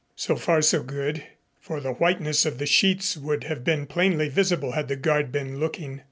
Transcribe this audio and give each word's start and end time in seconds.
So 0.15 0.35
far 0.35 0.63
so 0.63 0.81
good, 0.81 1.23
for 1.59 1.79
the 1.79 1.91
whiteness 1.93 2.43
of 2.43 2.57
the 2.57 2.65
sheets 2.65 3.15
would 3.15 3.43
have 3.43 3.63
been 3.63 3.85
plainly 3.85 4.29
visible 4.29 4.71
had 4.71 4.87
the 4.87 4.95
guard 4.95 5.31
been 5.31 5.59
looking. 5.59 5.99